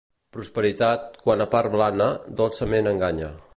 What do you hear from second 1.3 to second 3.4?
apar blana, dolçament enganya.